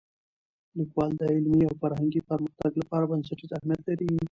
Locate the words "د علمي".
1.19-1.61